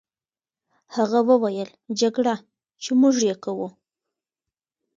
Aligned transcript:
هغه 0.95 1.19
وویل: 1.29 1.69
جګړه، 1.99 2.35
چې 2.83 2.91
موږ 2.99 3.15
یې 3.27 3.35
کوو. 3.43 3.67